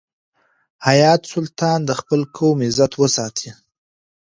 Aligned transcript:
حیات 0.87 1.21
سلطان 1.33 1.79
د 1.85 1.91
خپل 1.99 2.21
قوم 2.37 2.57
عزت 2.67 2.91
وساتی. 2.97 3.49